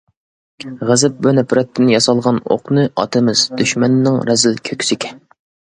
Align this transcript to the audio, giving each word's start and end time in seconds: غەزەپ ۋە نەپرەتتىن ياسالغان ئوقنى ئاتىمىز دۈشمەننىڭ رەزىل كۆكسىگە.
غەزەپ 0.91 1.19
ۋە 1.27 1.33
نەپرەتتىن 1.41 1.91
ياسالغان 1.95 2.41
ئوقنى 2.55 2.89
ئاتىمىز 3.03 3.47
دۈشمەننىڭ 3.61 4.21
رەزىل 4.33 4.63
كۆكسىگە. 4.71 5.19